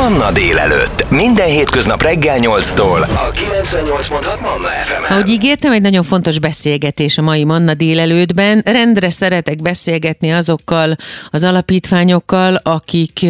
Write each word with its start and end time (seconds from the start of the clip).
Manna 0.00 0.32
délelőtt. 0.32 1.10
Minden 1.10 1.46
hétköznap 1.46 2.02
reggel 2.02 2.38
8-tól. 2.40 3.00
A 3.00 3.32
98.6 3.32 4.40
Manna 4.40 4.68
fm 4.68 5.12
Ahogy 5.12 5.28
ígértem, 5.28 5.72
egy 5.72 5.80
nagyon 5.80 6.02
fontos 6.02 6.38
beszélgetés 6.38 7.18
a 7.18 7.22
mai 7.22 7.44
Manna 7.44 7.74
délelőttben. 7.74 8.62
Rendre 8.64 9.10
szeretek 9.10 9.62
beszélgetni 9.62 10.32
azokkal 10.32 10.96
az 11.30 11.44
alapítványokkal, 11.44 12.54
akik 12.54 13.26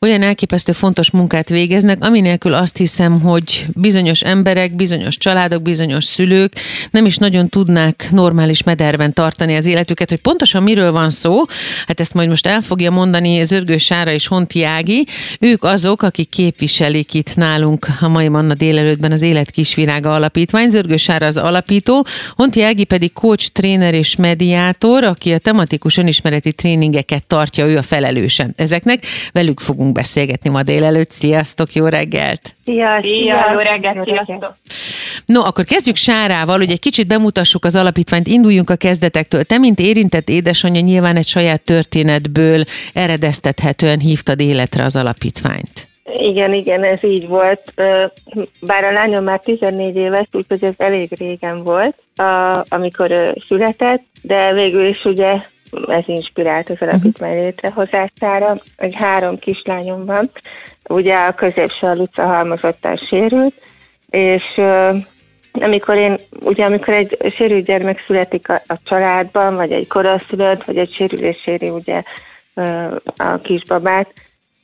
olyan 0.00 0.22
elképesztő 0.22 0.72
fontos 0.72 1.10
munkát 1.10 1.48
végeznek, 1.48 1.98
aminélkül 2.00 2.54
azt 2.54 2.76
hiszem, 2.76 3.20
hogy 3.20 3.66
bizonyos 3.74 4.20
emberek, 4.20 4.76
bizonyos 4.76 5.16
családok, 5.16 5.62
bizonyos 5.62 6.04
szülők 6.04 6.52
nem 6.90 7.06
is 7.06 7.16
nagyon 7.16 7.48
tudnák 7.48 8.08
normális 8.10 8.62
mederben 8.62 9.12
tartani 9.12 9.56
az 9.56 9.66
életüket, 9.66 10.08
hogy 10.08 10.20
pontosan 10.20 10.62
miről 10.62 10.92
van 10.92 11.10
szó. 11.10 11.42
Hát 11.86 12.00
ezt 12.00 12.14
majd 12.14 12.28
most 12.28 12.46
el 12.46 12.60
fogja 12.60 12.90
mondani 12.90 13.44
Zörgő 13.44 13.76
Sára 13.76 14.10
és 14.10 14.26
Honti 14.26 14.64
Ági. 14.64 15.06
Ők 15.40 15.64
azok, 15.64 15.97
akik 16.02 16.28
képviselik 16.28 17.14
itt 17.14 17.36
nálunk 17.36 17.86
a 18.00 18.08
mai 18.08 18.28
Manna 18.28 18.54
délelőttben 18.54 19.12
az 19.12 19.22
Élet 19.22 19.50
Kisvirága 19.50 20.10
Alapítvány. 20.10 20.68
Zörgő 20.68 20.96
Sára 20.96 21.26
az 21.26 21.36
alapító, 21.36 22.06
Honti 22.36 22.62
Ági 22.62 22.84
pedig 22.84 23.12
coach, 23.12 23.48
tréner 23.52 23.94
és 23.94 24.16
mediátor, 24.16 25.04
aki 25.04 25.32
a 25.32 25.38
tematikus 25.38 25.96
önismereti 25.96 26.52
tréningeket 26.52 27.26
tartja, 27.26 27.66
ő 27.66 27.76
a 27.76 27.82
felelőse 27.82 28.50
ezeknek. 28.56 29.02
Velük 29.32 29.60
fogunk 29.60 29.92
beszélgetni 29.92 30.50
ma 30.50 30.62
délelőtt. 30.62 31.10
Sziasztok, 31.10 31.72
jó 31.72 31.86
reggelt! 31.86 32.54
Szia, 32.64 33.00
Szia, 33.02 33.52
jó 33.52 33.58
reggelt, 33.58 34.04
sziasztok! 34.04 34.56
No, 35.26 35.40
akkor 35.40 35.64
kezdjük 35.64 35.96
Sárával, 35.96 36.58
hogy 36.58 36.70
egy 36.70 36.78
kicsit 36.78 37.06
bemutassuk 37.06 37.64
az 37.64 37.76
alapítványt, 37.76 38.26
induljunk 38.26 38.70
a 38.70 38.76
kezdetektől. 38.76 39.44
Te, 39.44 39.58
mint 39.58 39.78
érintett 39.78 40.28
édesanyja, 40.28 40.80
nyilván 40.80 41.16
egy 41.16 41.26
saját 41.26 41.62
történetből 41.62 42.64
eredeztethetően 42.92 43.98
hívtad 43.98 44.40
életre 44.40 44.84
az 44.84 44.96
alapítványt. 44.96 45.87
Igen, 46.14 46.52
igen, 46.52 46.84
ez 46.84 47.04
így 47.04 47.28
volt. 47.28 47.72
Bár 48.60 48.84
a 48.84 48.92
lányom 48.92 49.24
már 49.24 49.40
14 49.40 49.96
éves, 49.96 50.26
úgyhogy 50.32 50.64
ez 50.64 50.74
elég 50.76 51.10
régen 51.18 51.62
volt, 51.62 51.94
amikor 52.68 53.34
született, 53.48 54.02
de 54.22 54.52
végül 54.52 54.86
is 54.86 55.04
ugye 55.04 55.34
ez 55.86 56.02
inspirált 56.06 56.70
az 56.70 56.76
alapítvány 56.80 57.40
létrehozására. 57.40 58.56
Egy 58.76 58.94
három 58.94 59.38
kislányom 59.38 60.04
van, 60.04 60.30
ugye 60.88 61.14
a 61.14 61.34
középső 61.34 61.86
a 61.86 61.94
Luca 61.94 62.26
halmozottan 62.26 62.96
sérült, 62.96 63.54
és 64.10 64.60
amikor 65.52 65.96
én, 65.96 66.18
ugye 66.40 66.64
amikor 66.64 66.94
egy 66.94 67.32
sérült 67.36 67.64
gyermek 67.64 68.04
születik 68.06 68.48
a, 68.48 68.62
a 68.66 68.74
családban, 68.84 69.54
vagy 69.54 69.72
egy 69.72 69.86
koraszülött, 69.86 70.64
vagy 70.64 70.76
egy 70.76 70.94
sérülés 70.94 71.46
éri 71.46 71.68
ugye 71.68 72.02
a 73.16 73.38
kisbabát, 73.42 74.12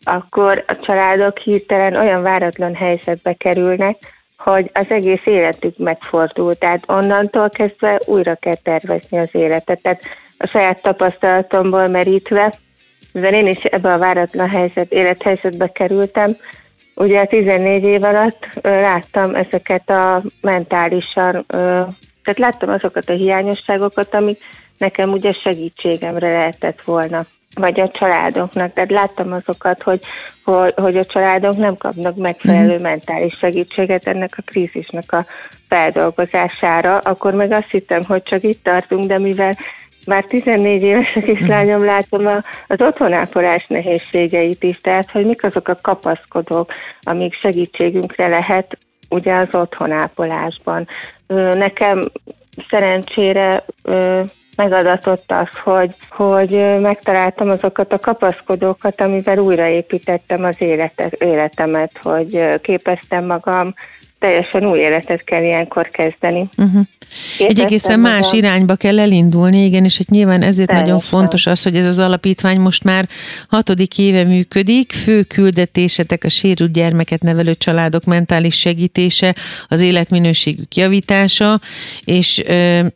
akkor 0.05 0.65
a 0.67 0.79
családok 0.81 1.39
hirtelen 1.39 1.97
olyan 1.97 2.23
váratlan 2.23 2.75
helyzetbe 2.75 3.33
kerülnek, 3.33 3.97
hogy 4.37 4.71
az 4.73 4.87
egész 4.89 5.23
életük 5.25 5.79
megfordul. 5.79 6.55
Tehát 6.55 6.85
onnantól 6.87 7.49
kezdve 7.51 8.01
újra 8.07 8.35
kell 8.35 8.57
tervezni 8.63 9.19
az 9.19 9.29
életet. 9.33 9.83
Tehát 9.83 10.03
a 10.39 10.47
saját 10.47 10.83
tapasztalatomból 10.83 11.89
merítve, 11.89 12.55
mivel 13.13 13.35
én 13.35 13.47
is 13.47 13.63
ebbe 13.63 13.93
a 13.93 13.99
váratlan 13.99 14.49
helyzet, 14.49 14.93
élethelyzetbe 14.93 15.69
kerültem, 15.69 16.37
ugye 16.95 17.25
14 17.25 17.83
év 17.83 18.05
alatt 18.05 18.47
láttam 18.63 19.35
ezeket 19.35 19.91
a 19.91 20.23
mentálisan, 20.41 21.45
tehát 22.25 22.39
láttam 22.39 22.69
azokat 22.69 23.09
a 23.09 23.13
hiányosságokat, 23.13 24.15
amik 24.15 24.39
nekem 24.79 25.13
ugye 25.13 25.33
segítségemre 25.33 26.33
lehetett 26.33 26.83
volna 26.83 27.27
vagy 27.55 27.81
a 27.81 27.91
családoknak. 27.91 28.73
Tehát 28.73 28.91
láttam 28.91 29.33
azokat, 29.33 29.83
hogy, 29.83 30.01
hogy, 30.45 30.75
hogy 30.77 30.97
a 30.97 31.05
családok 31.05 31.57
nem 31.57 31.77
kapnak 31.77 32.17
megfelelő 32.17 32.79
mentális 32.79 33.35
segítséget 33.39 34.07
ennek 34.07 34.35
a 34.37 34.43
krízisnek 34.43 35.13
a 35.13 35.27
feldolgozására. 35.69 36.99
Akkor 36.99 37.35
meg 37.35 37.53
azt 37.53 37.71
hittem, 37.71 38.03
hogy 38.05 38.23
csak 38.23 38.43
itt 38.43 38.63
tartunk, 38.63 39.05
de 39.05 39.19
mivel 39.19 39.57
már 40.07 40.25
14 40.25 40.83
éves 40.83 41.17
a 41.17 41.21
kislányom, 41.21 41.85
látom 41.85 42.27
a, 42.27 42.45
az 42.67 42.81
otthonápolás 42.81 43.67
nehézségeit 43.67 44.63
is, 44.63 44.81
tehát 44.81 45.11
hogy 45.11 45.27
mik 45.27 45.45
azok 45.45 45.69
a 45.69 45.79
kapaszkodók, 45.83 46.73
amik 47.01 47.35
segítségünkre 47.35 48.29
lehet 48.29 48.79
ugye 49.11 49.35
az 49.35 49.49
otthonápolásban. 49.53 50.89
Nekem 51.53 52.05
szerencsére 52.69 53.65
megadatott 54.57 55.33
az, 55.33 55.49
hogy, 55.65 55.95
hogy 56.11 56.81
megtaláltam 56.81 57.49
azokat 57.51 57.93
a 57.93 57.99
kapaszkodókat, 57.99 59.01
amivel 59.01 59.39
újraépítettem 59.39 60.45
az 60.45 60.61
életet, 60.61 61.13
életemet, 61.13 61.99
hogy 62.03 62.61
képeztem 62.61 63.25
magam, 63.25 63.75
teljesen 64.25 64.67
új 64.67 64.79
életet 64.79 65.25
kell 65.25 65.43
ilyenkor 65.43 65.91
kezdeni. 65.91 66.49
Uh-huh. 66.57 66.81
Egy 67.39 67.61
egészen 67.61 68.01
más 68.01 68.33
irányba 68.33 68.75
kell 68.75 68.99
elindulni, 68.99 69.65
igen, 69.65 69.85
és 69.85 69.99
hát 69.99 70.11
nyilván 70.11 70.43
ezért 70.43 70.71
nagyon 70.71 70.85
Teljesen. 70.85 71.19
fontos 71.19 71.47
az, 71.47 71.63
hogy 71.63 71.77
ez 71.77 71.87
az 71.87 71.99
alapítvány 71.99 72.61
most 72.61 72.85
már 72.85 73.09
hatodik 73.49 73.99
éve 73.99 74.25
működik, 74.25 74.93
fő 74.93 75.23
küldetésetek 75.23 76.25
a 76.25 76.29
sérült 76.29 76.73
gyermeket 76.73 77.23
nevelő 77.23 77.55
családok 77.55 78.05
mentális 78.05 78.59
segítése, 78.59 79.35
az 79.69 79.81
életminőségük 79.81 80.77
javítása, 80.77 81.61
és 82.05 82.39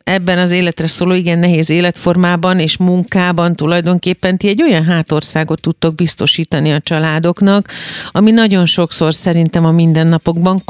ebben 0.03 0.37
az 0.37 0.51
életre 0.51 0.87
szóló 0.87 1.13
igen 1.13 1.39
nehéz 1.39 1.69
életformában 1.69 2.59
és 2.59 2.77
munkában 2.77 3.55
tulajdonképpen 3.55 4.37
ti 4.37 4.47
egy 4.47 4.61
olyan 4.61 4.83
hátországot 4.83 5.61
tudtok 5.61 5.95
biztosítani 5.95 6.71
a 6.71 6.79
családoknak, 6.79 7.67
ami 8.11 8.31
nagyon 8.31 8.65
sokszor 8.65 9.13
szerintem 9.13 9.65
a 9.65 9.71
mindennapokban 9.71 10.61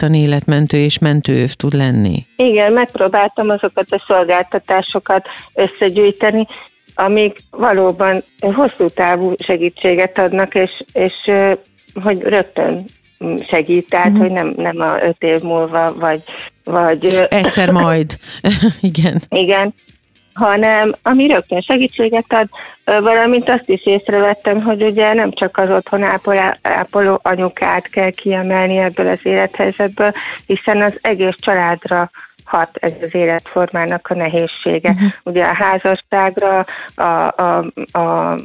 konkrétan 0.00 0.30
életmentő 0.30 0.76
és 0.76 0.98
mentőöv 0.98 1.52
tud 1.52 1.72
lenni. 1.72 2.26
Igen, 2.36 2.72
megpróbáltam 2.72 3.48
azokat 3.48 3.90
a 3.90 4.04
szolgáltatásokat 4.06 5.26
összegyűjteni, 5.54 6.46
amik 6.94 7.38
valóban 7.50 8.22
hosszú 8.40 8.88
távú 8.88 9.32
segítséget 9.44 10.18
adnak, 10.18 10.54
és, 10.54 10.70
és 10.92 11.12
hogy 12.02 12.20
rögtön 12.22 12.84
segít, 13.48 13.88
tehát 13.88 14.06
uh-huh. 14.06 14.22
hogy 14.22 14.32
nem, 14.32 14.52
nem 14.56 14.80
a 14.80 15.02
öt 15.02 15.22
év 15.22 15.40
múlva, 15.40 15.94
vagy, 15.94 16.22
vagy 16.64 17.26
Egyszer 17.28 17.70
majd. 17.70 18.18
igen. 18.90 19.20
igen, 19.28 19.74
hanem 20.34 20.92
ami 21.02 21.26
rögtön 21.26 21.60
segítséget 21.60 22.24
ad, 22.28 22.48
valamint 22.84 23.48
azt 23.48 23.68
is 23.68 23.86
észrevettem, 23.86 24.62
hogy 24.62 24.82
ugye 24.82 25.12
nem 25.12 25.32
csak 25.32 25.56
az 25.58 25.70
otthon 25.70 26.02
ápolá- 26.02 26.58
ápoló 26.62 27.20
anyukát 27.22 27.90
kell 27.90 28.10
kiemelni 28.10 28.76
ebből 28.76 29.08
az 29.08 29.18
élethelyzetből, 29.22 30.12
hiszen 30.46 30.82
az 30.82 30.98
egész 31.02 31.36
családra 31.38 32.10
hat 32.44 32.76
ez 32.80 32.92
az 33.02 33.14
életformának 33.14 34.06
a 34.10 34.14
nehézsége. 34.14 34.90
Uh-huh. 34.90 35.08
Ugye 35.22 35.44
a 35.44 35.54
házasságra, 35.54 36.66
a, 36.94 37.02
a, 37.42 37.58
a 37.98 38.36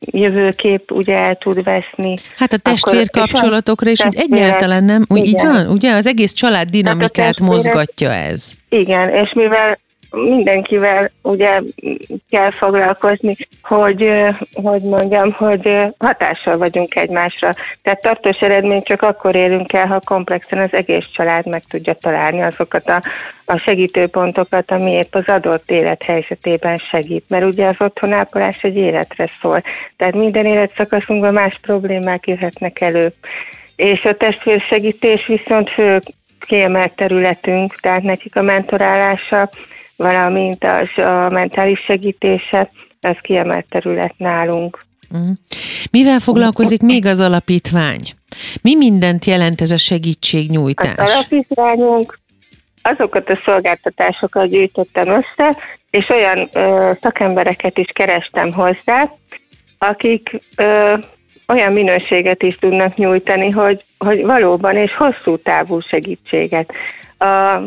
jövőkép 0.00 0.90
ugye 0.90 1.16
el 1.16 1.34
tud 1.36 1.62
veszni. 1.62 2.14
Hát 2.36 2.52
a 2.52 2.56
Akkor- 2.56 2.72
testvér 2.72 3.10
kapcsolatokra 3.10 3.90
is 3.90 4.04
úgy 4.04 4.14
testvérek- 4.14 4.44
egyáltalán 4.44 4.84
nem, 4.84 5.02
úgy 5.08 5.18
így 5.18 5.26
igen. 5.26 5.52
van, 5.52 5.66
ugye 5.68 5.92
az 5.94 6.06
egész 6.06 6.32
család 6.32 6.68
dinamikát 6.68 7.10
testvérek- 7.10 7.40
mozgatja 7.40 8.12
ez. 8.12 8.52
Igen, 8.68 9.08
és 9.08 9.32
mivel 9.32 9.78
mindenkivel 10.14 11.10
ugye 11.22 11.60
kell 12.30 12.50
foglalkozni, 12.50 13.36
hogy, 13.62 14.10
hogy 14.52 14.82
mondjam, 14.82 15.32
hogy 15.32 15.78
hatással 15.98 16.56
vagyunk 16.58 16.96
egymásra. 16.96 17.52
Tehát 17.82 18.00
tartós 18.00 18.36
eredményt 18.36 18.84
csak 18.84 19.02
akkor 19.02 19.34
érünk 19.34 19.72
el, 19.72 19.86
ha 19.86 20.00
komplexen 20.04 20.58
az 20.58 20.72
egész 20.72 21.06
család 21.12 21.46
meg 21.46 21.62
tudja 21.64 21.94
találni 21.94 22.42
azokat 22.42 22.88
a, 22.88 23.02
a 23.44 23.56
segítőpontokat, 23.56 24.70
ami 24.70 25.00
az 25.10 25.26
adott 25.26 25.70
élethelyzetében 25.70 26.76
segít. 26.76 27.24
Mert 27.28 27.44
ugye 27.44 27.66
az 27.66 27.76
otthonápolás 27.78 28.62
egy 28.62 28.76
életre 28.76 29.30
szól. 29.40 29.62
Tehát 29.96 30.14
minden 30.14 30.46
életszakaszunkban 30.46 31.32
más 31.32 31.58
problémák 31.62 32.26
jöhetnek 32.26 32.80
elő. 32.80 33.12
És 33.76 34.04
a 34.04 34.16
testvérsegítés 34.16 35.26
viszont 35.26 35.70
fő 35.70 36.00
kiemelt 36.46 36.92
területünk, 36.92 37.80
tehát 37.80 38.02
nekik 38.02 38.36
a 38.36 38.42
mentorálása, 38.42 39.50
valamint 39.96 40.64
az 40.64 41.04
a 41.04 41.28
mentális 41.30 41.80
segítése, 41.86 42.70
az 43.00 43.16
kiemelt 43.22 43.66
terület 43.68 44.14
nálunk. 44.16 44.84
Mhm. 45.10 45.30
Mivel 45.90 46.18
foglalkozik 46.18 46.82
még 46.82 47.06
az 47.06 47.20
alapítvány? 47.20 48.00
Mi 48.62 48.76
mindent 48.76 49.24
jelent 49.24 49.60
ez 49.60 49.70
a 49.70 49.74
Az 49.74 49.80
segítségnyújtás? 49.80 50.96
alapítványunk 50.96 52.18
azokat 52.82 53.28
a 53.30 53.40
szolgáltatásokat 53.44 54.48
gyűjtöttem 54.48 55.08
össze, 55.08 55.56
és 55.90 56.08
olyan 56.08 56.48
ö, 56.52 56.92
szakembereket 57.00 57.78
is 57.78 57.90
kerestem 57.92 58.52
hozzá, 58.52 59.12
akik 59.78 60.40
ö, 60.56 60.94
olyan 61.48 61.72
minőséget 61.72 62.42
is 62.42 62.56
tudnak 62.58 62.96
nyújtani, 62.96 63.50
hogy, 63.50 63.84
hogy 63.98 64.24
valóban 64.24 64.76
és 64.76 64.94
hosszú 64.96 65.36
távú 65.36 65.80
segítséget. 65.80 66.72
A, 67.18 67.60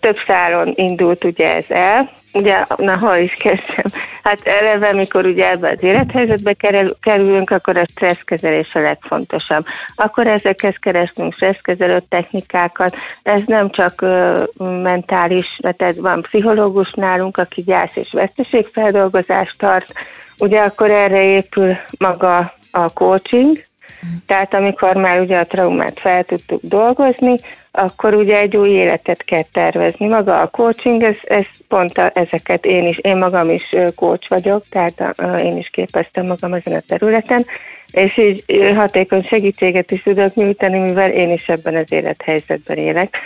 több 0.00 0.16
szálon 0.26 0.72
indult 0.76 1.24
ugye 1.24 1.54
ez 1.54 1.64
el, 1.68 2.10
ugye, 2.32 2.66
na 2.76 2.98
hol 2.98 3.16
is 3.16 3.34
kezdtem? 3.34 4.00
Hát 4.22 4.46
eleve, 4.46 4.88
amikor 4.88 5.26
ugye 5.26 5.50
ebbe 5.50 5.70
az 5.70 5.82
élethelyzetbe 5.82 6.54
kerülünk, 7.00 7.50
akkor 7.50 7.76
a 7.76 7.86
stresszkezelés 7.86 8.74
a 8.74 8.80
legfontosabb. 8.80 9.64
Akkor 9.94 10.26
ezekhez 10.26 10.74
kerestünk 10.80 11.34
stresszkezelő 11.34 12.02
technikákat. 12.08 12.96
Ez 13.22 13.42
nem 13.46 13.70
csak 13.70 14.02
uh, 14.02 14.42
mentális, 14.82 15.58
mert 15.62 15.82
ez 15.82 15.96
van 15.96 16.22
pszichológus 16.22 16.92
nálunk, 16.92 17.36
aki 17.36 17.62
gyász 17.62 17.96
és 17.96 18.08
veszteségfeldolgozást 18.12 19.58
tart. 19.58 19.92
Ugye 20.38 20.60
akkor 20.60 20.90
erre 20.90 21.22
épül 21.22 21.76
maga 21.98 22.54
a 22.70 22.92
coaching, 22.92 23.64
tehát 24.26 24.54
amikor 24.54 24.96
már 24.96 25.20
ugye 25.20 25.38
a 25.38 25.46
traumát 25.46 26.00
fel 26.00 26.24
tudtuk 26.24 26.60
dolgozni, 26.62 27.34
akkor 27.70 28.14
ugye 28.14 28.38
egy 28.38 28.56
új 28.56 28.68
életet 28.68 29.24
kell 29.24 29.42
tervezni. 29.52 30.06
Maga 30.06 30.40
a 30.40 30.46
coaching, 30.48 31.02
ez, 31.02 31.16
ez 31.24 31.44
pont 31.68 31.98
a, 31.98 32.10
ezeket 32.14 32.64
én 32.64 32.86
is, 32.86 32.98
én 32.98 33.16
magam 33.16 33.50
is 33.50 33.74
coach 33.94 34.28
vagyok, 34.28 34.64
tehát 34.70 35.00
a, 35.00 35.22
a, 35.22 35.38
én 35.38 35.56
is 35.56 35.68
képeztem 35.68 36.26
magam 36.26 36.54
ezen 36.54 36.74
a 36.74 36.82
területen, 36.86 37.46
és 37.92 38.18
így 38.18 38.44
hatékony 38.74 39.22
segítséget 39.22 39.90
is 39.90 40.02
tudok 40.02 40.34
nyújtani, 40.34 40.78
mivel 40.78 41.10
én 41.10 41.30
is 41.30 41.48
ebben 41.48 41.76
az 41.76 41.92
élethelyzetben 41.92 42.76
élek. 42.76 43.16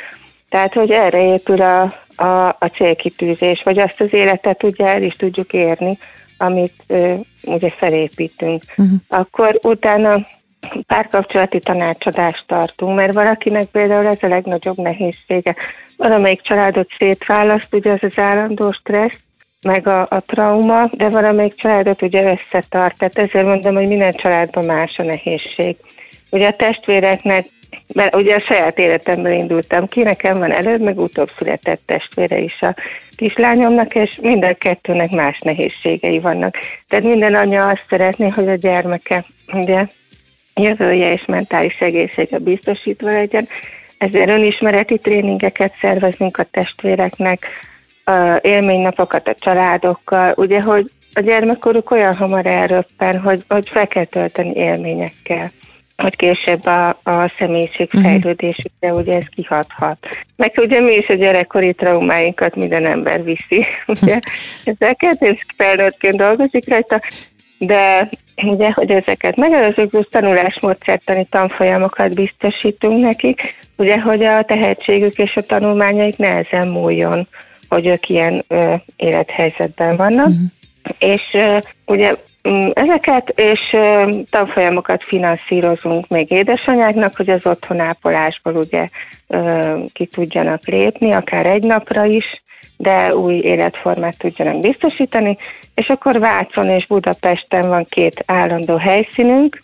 Tehát, 0.49 0.73
hogy 0.73 0.91
erre 0.91 1.33
épül 1.33 1.63
a, 1.63 1.83
a, 2.17 2.49
a 2.49 2.71
célkitűzés, 2.75 3.63
vagy 3.63 3.79
azt 3.79 4.01
az 4.01 4.15
életet 4.15 4.63
ugye 4.63 4.87
el 4.87 5.03
is 5.03 5.17
tudjuk 5.17 5.53
érni, 5.53 5.99
amit 6.39 6.75
ö, 6.87 7.15
ugye 7.43 7.71
felépítünk. 7.71 8.63
Uh-huh. 8.77 8.99
Akkor 9.09 9.59
utána 9.63 10.27
párkapcsolati 10.87 11.59
tanácsadást 11.59 12.45
tartunk, 12.47 12.97
mert 12.97 13.15
valakinek 13.15 13.65
például 13.65 14.07
ez 14.07 14.23
a 14.23 14.29
legnagyobb 14.29 14.77
nehézsége. 14.77 15.57
Valamelyik 15.97 16.43
családot 16.43 16.89
szétválaszt, 16.99 17.75
ugye 17.75 17.93
az 17.93 18.03
az 18.03 18.19
állandó 18.19 18.73
stressz, 18.73 19.21
meg 19.65 19.87
a, 19.87 20.01
a 20.01 20.21
trauma, 20.27 20.91
de 20.93 21.09
valamelyik 21.09 21.55
családot 21.55 22.03
ugye 22.03 22.23
összetart. 22.23 22.99
Tehát 22.99 23.19
ezért 23.19 23.47
mondom, 23.47 23.75
hogy 23.75 23.87
minden 23.87 24.13
családban 24.13 24.65
más 24.65 24.99
a 24.99 25.03
nehézség. 25.03 25.77
Ugye 26.31 26.49
a 26.49 26.57
testvéreknek, 26.57 27.47
mert 27.93 28.15
ugye 28.15 28.35
a 28.35 28.41
saját 28.41 28.79
életemből 28.79 29.33
indultam 29.33 29.89
ki, 29.89 30.03
nekem 30.03 30.39
van 30.39 30.53
előbb, 30.53 30.81
meg 30.81 30.99
utóbb 30.99 31.31
született 31.39 31.81
testvére 31.87 32.39
is 32.39 32.61
a 32.61 32.75
kislányomnak, 33.17 33.95
és 33.95 34.19
minden 34.23 34.57
kettőnek 34.59 35.11
más 35.11 35.39
nehézségei 35.39 36.21
vannak. 36.21 36.57
Tehát 36.89 37.05
minden 37.05 37.35
anya 37.35 37.69
azt 37.69 37.85
szeretné, 37.89 38.29
hogy 38.29 38.49
a 38.49 38.55
gyermeke 38.55 39.25
ugye 39.53 39.87
jövője 40.55 41.13
és 41.13 41.25
mentális 41.27 41.79
egészsége 41.79 42.39
biztosítva 42.39 43.11
legyen. 43.11 43.49
Ezért 43.99 44.29
önismereti 44.29 44.99
tréningeket 44.99 45.73
szervezünk 45.81 46.37
a 46.37 46.47
testvéreknek, 46.51 47.47
élménynapokat 48.41 49.29
a 49.29 49.35
családokkal, 49.35 50.33
ugye, 50.37 50.63
hogy 50.63 50.91
a 51.15 51.21
gyermekkoruk 51.21 51.91
olyan 51.91 52.15
hamar 52.15 52.47
elröppen, 52.47 53.21
hogy, 53.21 53.45
hogy 53.49 53.69
fel 53.69 53.87
kell 53.87 54.05
tölteni 54.05 54.55
élményekkel 54.55 55.53
hogy 55.97 56.17
később 56.17 56.67
a, 56.67 56.89
a 56.89 57.33
személyiségfejlődésükre 57.39 58.71
mhm. 58.81 58.91
uh-huh. 58.91 59.07
ugye 59.07 59.17
ez 59.17 59.25
kihathat. 59.35 59.99
Meg 60.37 60.53
ugye 60.57 60.81
mi 60.81 60.95
is 60.95 61.09
a 61.09 61.15
gyerekkori 61.15 61.75
traumáinkat 61.75 62.57
minden 62.57 62.87
ember 62.87 63.25
viszi, 63.25 63.67
ugye 64.01 64.19
ezeket, 64.79 65.23
és 65.23 65.45
felnőttként 65.57 66.17
dolgozik 66.17 66.69
rajta, 66.69 67.01
de 67.59 68.09
ugye, 68.43 68.71
hogy 68.71 68.91
ezeket 68.91 69.37
megelőzők, 69.37 69.89
plusz 69.89 70.09
tanulásmódszertani 70.11 71.27
tanfolyamokat 71.31 72.15
biztosítunk 72.15 73.03
nekik, 73.03 73.55
ugye, 73.77 74.01
hogy 74.01 74.25
a 74.25 74.45
tehetségük 74.45 75.19
és 75.19 75.35
a 75.35 75.47
tanulmányaik 75.47 76.17
nehezen 76.17 76.69
múljon, 76.69 77.27
hogy 77.69 77.87
ők 77.87 78.09
ilyen 78.09 78.45
ö, 78.49 78.75
élethelyzetben 78.97 79.97
vannak. 79.97 80.29
Uh-huh. 80.29 80.51
És 80.99 81.23
ö, 81.33 81.59
ugye 81.87 82.15
Ezeket 82.73 83.33
és 83.37 83.77
tanfolyamokat 84.31 85.05
finanszírozunk 85.05 86.09
még 86.09 86.31
édesanyáknak, 86.31 87.17
hogy 87.17 87.31
az 87.31 87.41
otthonápolásból 87.47 88.55
ugye 88.55 88.89
ki 89.93 90.07
tudjanak 90.07 90.67
lépni, 90.67 91.13
akár 91.13 91.47
egy 91.47 91.63
napra 91.63 92.05
is, 92.05 92.44
de 92.77 93.15
új 93.17 93.35
életformát 93.35 94.19
tudjanak 94.19 94.61
biztosítani, 94.61 95.37
és 95.75 95.89
akkor 95.89 96.19
Vácon 96.19 96.69
és 96.69 96.87
Budapesten 96.87 97.69
van 97.69 97.87
két 97.89 98.23
állandó 98.27 98.77
helyszínünk, 98.77 99.59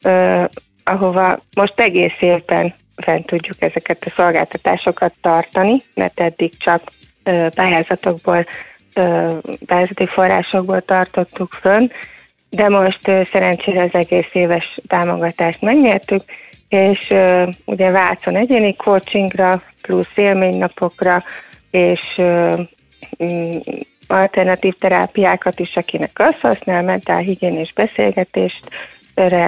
eh, 0.00 0.44
ahova 0.84 1.38
most 1.56 1.80
egész 1.80 2.20
évben 2.20 2.74
fent 2.96 3.26
tudjuk 3.26 3.56
ezeket 3.58 4.04
a 4.04 4.12
szolgáltatásokat 4.16 5.12
tartani, 5.20 5.82
mert 5.94 6.20
eddig 6.20 6.56
csak 6.56 6.82
eh, 7.22 7.48
pályázatokból, 7.54 8.46
eh, 8.92 9.32
pályázati 9.66 10.06
forrásokból 10.06 10.82
tartottuk 10.82 11.52
fönn, 11.52 11.88
de 12.50 12.68
most 12.68 13.08
eh, 13.08 13.26
szerencsére 13.26 13.82
az 13.82 13.94
egész 13.94 14.30
éves 14.32 14.78
támogatást 14.86 15.60
megnyertük, 15.60 16.22
és 16.68 17.12
ugye 17.64 17.90
Vácon 17.90 18.36
egyéni 18.36 18.76
coachingra, 18.76 19.62
plusz 19.82 20.12
élménynapokra, 20.14 21.24
és 21.74 22.00
uh, 22.16 22.60
alternatív 24.06 24.74
terápiákat 24.78 25.60
is, 25.60 25.76
akinek 25.76 26.10
azt 26.14 26.40
használ, 26.40 26.82
mentálhigiénés 26.82 27.72
beszélgetést 27.72 28.68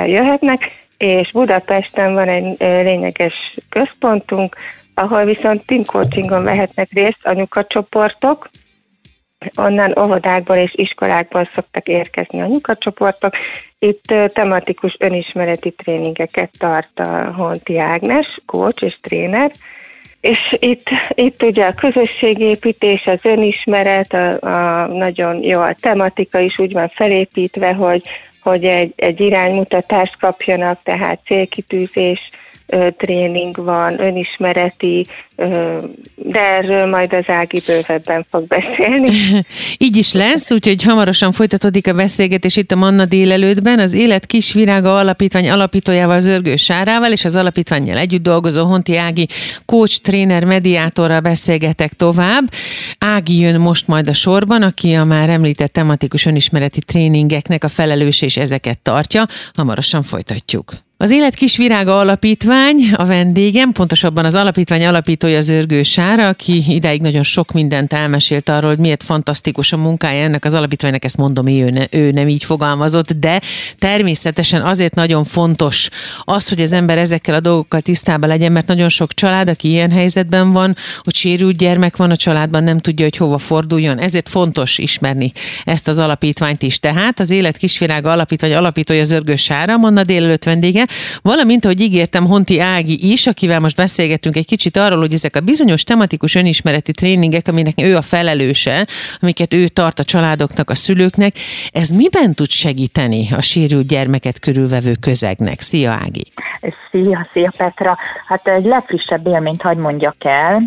jöhetnek, 0.06 0.84
és 0.96 1.30
Budapesten 1.32 2.14
van 2.14 2.28
egy 2.28 2.56
lényeges 2.58 3.34
központunk, 3.68 4.56
ahol 4.94 5.24
viszont 5.24 5.66
team 5.66 5.84
coachingon 5.84 6.42
vehetnek 6.42 6.88
részt 6.92 7.20
anyukacsoportok, 7.22 8.50
onnan 9.56 9.98
óvodákból 9.98 10.56
és 10.56 10.74
iskolákból 10.74 11.48
szoktak 11.52 11.88
érkezni 11.88 12.40
anyukacsoportok. 12.40 13.34
Itt 13.78 14.14
tematikus 14.32 14.96
önismereti 14.98 15.70
tréningeket 15.70 16.50
tart 16.58 16.98
a 16.98 17.32
Honti 17.36 17.78
Ágnes, 17.78 18.40
coach 18.46 18.82
és 18.82 18.98
tréner, 19.00 19.50
és 20.26 20.56
itt, 20.58 20.88
itt 21.14 21.42
ugye 21.42 21.64
a 21.64 21.74
közösségépítés, 21.74 23.02
az 23.04 23.18
önismeret, 23.22 24.12
a, 24.12 24.40
a 24.40 24.86
nagyon 24.86 25.42
jó 25.42 25.60
a 25.60 25.76
tematika 25.80 26.38
is 26.38 26.58
úgy 26.58 26.72
van 26.72 26.88
felépítve, 26.88 27.72
hogy, 27.72 28.02
hogy 28.42 28.64
egy, 28.64 28.92
egy 28.96 29.20
iránymutatást 29.20 30.16
kapjanak, 30.18 30.80
tehát 30.82 31.20
célkitűzés, 31.24 32.30
tréning 32.96 33.56
van, 33.56 34.00
önismereti, 34.00 35.06
de 36.14 36.40
erről 36.40 36.86
majd 36.86 37.12
az 37.12 37.24
Ági 37.26 37.62
bővebben 37.66 38.26
fog 38.30 38.46
beszélni. 38.46 39.10
Így 39.78 39.96
is 39.96 40.12
lesz, 40.12 40.50
úgyhogy 40.50 40.82
hamarosan 40.82 41.32
folytatódik 41.32 41.86
a 41.86 41.92
beszélgetés 41.92 42.56
itt 42.56 42.70
a 42.70 42.76
Manna 42.76 43.04
délelőttben. 43.04 43.78
Az 43.78 43.94
Élet 43.94 44.26
Kis 44.26 44.52
Virága 44.52 44.96
Alapítvány 44.98 45.50
alapítójával 45.50 46.20
Zörgő 46.20 46.56
Sárával 46.56 47.12
és 47.12 47.24
az 47.24 47.36
alapítványjal 47.36 47.98
együtt 47.98 48.22
dolgozó 48.22 48.64
Honti 48.64 48.96
Ági 48.96 49.26
coach, 49.64 50.00
tréner, 50.00 50.44
mediátorral 50.44 51.20
beszélgetek 51.20 51.92
tovább. 51.92 52.44
Ági 52.98 53.38
jön 53.38 53.60
most 53.60 53.86
majd 53.86 54.08
a 54.08 54.12
sorban, 54.12 54.62
aki 54.62 54.94
a 54.94 55.04
már 55.04 55.30
említett 55.30 55.72
tematikus 55.72 56.26
önismereti 56.26 56.80
tréningeknek 56.80 57.64
a 57.64 57.68
felelős 57.68 58.22
és 58.22 58.36
ezeket 58.36 58.78
tartja. 58.78 59.26
Hamarosan 59.54 60.02
folytatjuk. 60.02 60.85
Az 60.98 61.10
Élet 61.10 61.34
Kis 61.34 61.56
Virága 61.56 61.98
Alapítvány 61.98 62.92
a 62.92 63.04
vendégem, 63.04 63.72
pontosabban 63.72 64.24
az 64.24 64.34
alapítvány 64.34 64.86
alapítója 64.86 65.40
Zörgő 65.40 65.82
Sára, 65.82 66.28
aki 66.28 66.64
ideig 66.68 67.00
nagyon 67.00 67.22
sok 67.22 67.52
mindent 67.52 67.92
elmesélt 67.92 68.48
arról, 68.48 68.70
hogy 68.70 68.78
miért 68.78 69.02
fantasztikus 69.02 69.72
a 69.72 69.76
munkája 69.76 70.24
ennek 70.24 70.44
az 70.44 70.54
alapítványnak, 70.54 71.04
ezt 71.04 71.16
mondom, 71.16 71.46
ő, 71.46 71.70
ne, 71.70 71.84
ő 71.90 72.10
nem 72.10 72.28
így 72.28 72.44
fogalmazott, 72.44 73.12
de 73.12 73.40
természetesen 73.78 74.62
azért 74.62 74.94
nagyon 74.94 75.24
fontos 75.24 75.88
az, 76.20 76.48
hogy 76.48 76.60
az 76.60 76.72
ember 76.72 76.98
ezekkel 76.98 77.34
a 77.34 77.40
dolgokkal 77.40 77.80
tisztában 77.80 78.28
legyen, 78.28 78.52
mert 78.52 78.66
nagyon 78.66 78.88
sok 78.88 79.14
család, 79.14 79.48
aki 79.48 79.68
ilyen 79.68 79.90
helyzetben 79.90 80.52
van, 80.52 80.76
hogy 81.02 81.14
sérült 81.14 81.56
gyermek 81.56 81.96
van 81.96 82.10
a 82.10 82.16
családban, 82.16 82.64
nem 82.64 82.78
tudja, 82.78 83.04
hogy 83.04 83.16
hova 83.16 83.38
forduljon. 83.38 83.98
Ezért 83.98 84.28
fontos 84.28 84.78
ismerni 84.78 85.32
ezt 85.64 85.88
az 85.88 85.98
alapítványt 85.98 86.62
is. 86.62 86.78
Tehát 86.78 87.20
az 87.20 87.30
Élet 87.30 87.56
Kisvirága 87.56 88.10
Alapítvány 88.10 88.54
alapítója 88.54 89.04
Zörgő 89.04 89.36
Sára, 89.36 89.76
Manna 89.76 90.04
délelőtt 90.04 90.44
vendége, 90.44 90.84
valamint, 91.22 91.64
ahogy 91.64 91.80
ígértem, 91.80 92.26
Honti 92.26 92.60
Ági 92.60 93.12
is, 93.12 93.26
akivel 93.26 93.60
most 93.60 93.76
beszélgetünk 93.76 94.36
egy 94.36 94.46
kicsit 94.46 94.76
arról, 94.76 94.98
hogy 94.98 95.12
ezek 95.12 95.36
a 95.36 95.40
bizonyos 95.40 95.84
tematikus 95.84 96.34
önismereti 96.34 96.92
tréningek, 96.92 97.48
aminek 97.48 97.80
ő 97.80 97.96
a 97.96 98.02
felelőse, 98.02 98.86
amiket 99.20 99.54
ő 99.54 99.68
tart 99.68 99.98
a 99.98 100.04
családoknak, 100.04 100.70
a 100.70 100.74
szülőknek, 100.74 101.36
ez 101.70 101.88
miben 101.88 102.34
tud 102.34 102.50
segíteni 102.50 103.28
a 103.30 103.40
sérült 103.40 103.86
gyermeket 103.86 104.38
körülvevő 104.38 104.94
közegnek? 105.00 105.60
Szia 105.60 105.90
Ági! 105.90 106.32
Szia, 106.90 107.28
szia 107.32 107.52
Petra! 107.56 107.96
Hát 108.26 108.48
egy 108.48 108.64
legfrissebb 108.64 109.26
élményt 109.26 109.62
hagy 109.62 109.76
mondjak 109.76 110.24
el. 110.24 110.62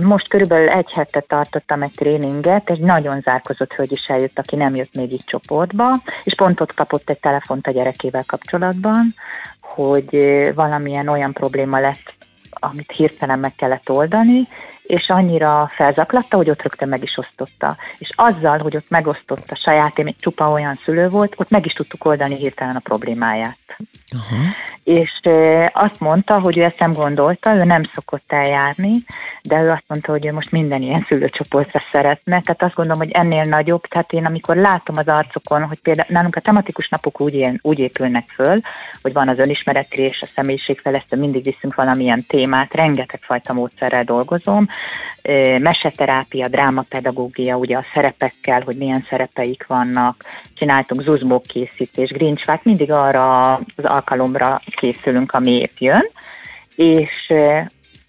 Most 0.00 0.28
körülbelül 0.28 0.68
egy 0.68 0.90
hete 0.92 1.20
tartottam 1.20 1.82
egy 1.82 1.92
tréninget, 1.96 2.70
egy 2.70 2.80
nagyon 2.80 3.20
zárkozott 3.20 3.72
hölgy 3.72 3.92
is 3.92 4.06
eljött, 4.06 4.38
aki 4.38 4.56
nem 4.56 4.74
jött 4.74 4.94
még 4.94 5.12
így 5.12 5.24
csoportba, 5.24 5.96
és 6.24 6.34
pont 6.34 6.60
ott 6.60 6.74
kapott 6.74 7.10
egy 7.10 7.18
telefont 7.20 7.66
a 7.66 7.70
gyerekével 7.70 8.24
kapcsolatban, 8.26 9.14
hogy 9.60 10.08
valamilyen 10.54 11.08
olyan 11.08 11.32
probléma 11.32 11.80
lett, 11.80 12.14
amit 12.50 12.92
hirtelen 12.92 13.38
meg 13.38 13.54
kellett 13.54 13.90
oldani, 13.90 14.42
és 14.82 15.08
annyira 15.08 15.70
felzaklatta, 15.74 16.36
hogy 16.36 16.50
ott 16.50 16.62
rögtön 16.62 16.88
meg 16.88 17.02
is 17.02 17.18
osztotta. 17.18 17.76
És 17.98 18.12
azzal, 18.16 18.58
hogy 18.58 18.76
ott 18.76 18.88
megosztotta 18.88 19.56
saját, 19.56 19.98
én 19.98 20.14
csupa 20.20 20.50
olyan 20.50 20.80
szülő 20.84 21.08
volt, 21.08 21.34
ott 21.36 21.50
meg 21.50 21.66
is 21.66 21.72
tudtuk 21.72 22.04
oldani 22.04 22.36
hirtelen 22.36 22.76
a 22.76 22.80
problémáját. 22.80 23.58
Aha. 24.08 24.42
És 24.86 25.20
azt 25.72 26.00
mondta, 26.00 26.40
hogy 26.40 26.58
ő 26.58 26.62
ezt 26.62 26.78
nem 26.78 26.92
gondolta, 26.92 27.54
ő 27.54 27.64
nem 27.64 27.82
szokott 27.92 28.32
eljárni, 28.32 28.92
de 29.46 29.62
ő 29.62 29.70
azt 29.70 29.84
mondta, 29.86 30.10
hogy 30.10 30.26
ő 30.26 30.32
most 30.32 30.50
minden 30.50 30.82
ilyen 30.82 31.04
szülőcsoportra 31.08 31.82
szeretne, 31.92 32.40
tehát 32.40 32.62
azt 32.62 32.74
gondolom, 32.74 33.02
hogy 33.02 33.10
ennél 33.10 33.42
nagyobb, 33.42 33.86
tehát 33.86 34.12
én 34.12 34.24
amikor 34.26 34.56
látom 34.56 34.96
az 34.96 35.08
arcokon, 35.08 35.62
hogy 35.62 35.80
például 35.80 36.08
nálunk 36.10 36.36
a 36.36 36.40
tematikus 36.40 36.88
napok 36.88 37.20
úgy, 37.20 37.34
ilyen, 37.34 37.58
úgy 37.62 37.78
épülnek 37.78 38.28
föl, 38.28 38.60
hogy 39.02 39.12
van 39.12 39.28
az 39.28 39.38
önismereti 39.38 40.00
és 40.00 40.22
a 40.22 40.30
személyiségfejlesztő, 40.34 41.16
mindig 41.16 41.44
viszünk 41.44 41.74
valamilyen 41.74 42.24
témát, 42.26 42.74
rengeteg 42.74 43.20
fajta 43.22 43.52
módszerrel 43.52 44.04
dolgozom, 44.04 44.68
meseterápia, 45.58 46.48
drámapedagógia, 46.48 47.56
ugye 47.56 47.76
a 47.76 47.84
szerepekkel, 47.94 48.62
hogy 48.64 48.76
milyen 48.76 49.06
szerepeik 49.08 49.66
vannak, 49.66 50.24
csináltunk 50.54 51.02
zuzmók 51.02 51.42
készítés, 51.42 52.10
grincsvát, 52.10 52.64
mindig 52.64 52.92
arra 52.92 53.52
az 53.54 53.84
alkalomra 53.84 54.60
készülünk, 54.76 55.32
ami 55.32 55.50
épp 55.50 55.78
jön, 55.78 56.10
és 56.76 57.32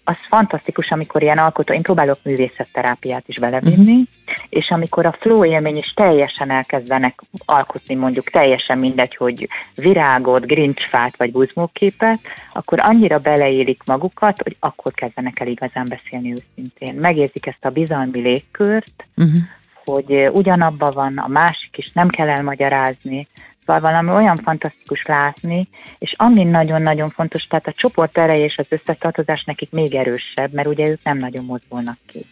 az 0.08 0.16
fantasztikus, 0.28 0.90
amikor 0.90 1.22
ilyen 1.22 1.38
alkotó, 1.38 1.74
én 1.74 1.82
próbálok 1.82 2.18
művészetterápiát 2.22 3.24
is 3.26 3.38
belevinni, 3.38 3.92
uh-huh. 3.92 4.06
és 4.48 4.70
amikor 4.70 5.06
a 5.06 5.16
flow 5.20 5.44
élmény 5.44 5.76
is 5.76 5.94
teljesen 5.94 6.50
elkezdenek 6.50 7.20
alkotni, 7.44 7.94
mondjuk 7.94 8.30
teljesen 8.30 8.78
mindegy, 8.78 9.16
hogy 9.16 9.48
virágot, 9.74 10.46
grincsfát 10.46 11.16
vagy 11.16 11.32
buzmóképet, 11.32 12.18
akkor 12.52 12.80
annyira 12.80 13.18
beleélik 13.18 13.82
magukat, 13.86 14.42
hogy 14.42 14.56
akkor 14.60 14.92
kezdenek 14.92 15.40
el 15.40 15.46
igazán 15.46 15.86
beszélni 15.88 16.32
őszintén. 16.32 16.94
Megérzik 16.94 17.46
ezt 17.46 17.64
a 17.64 17.70
bizalmi 17.70 18.20
légkört, 18.20 19.06
uh-huh. 19.16 19.40
hogy 19.84 20.28
ugyanabban 20.32 20.92
van 20.92 21.18
a 21.18 21.28
másik 21.28 21.78
is, 21.78 21.92
nem 21.92 22.08
kell 22.08 22.28
elmagyarázni, 22.28 23.26
Szóval 23.68 23.90
valami 23.90 24.10
olyan 24.10 24.36
fantasztikus 24.36 25.04
látni, 25.04 25.68
és 25.98 26.14
ami 26.16 26.44
nagyon-nagyon 26.44 27.10
fontos, 27.10 27.42
tehát 27.42 27.66
a 27.66 27.72
csoport 27.76 28.18
ereje 28.18 28.44
és 28.44 28.56
az 28.58 28.66
összetartozás 28.68 29.44
nekik 29.44 29.70
még 29.70 29.94
erősebb, 29.94 30.52
mert 30.52 30.68
ugye 30.68 30.88
ők 30.88 31.02
nem 31.02 31.18
nagyon 31.18 31.44
mozdulnak 31.44 31.98
ki. 32.06 32.26